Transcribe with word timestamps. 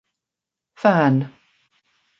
Phan. 0.75 1.21